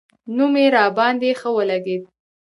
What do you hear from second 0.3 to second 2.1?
نوم یې راباندې ښه ولګېد.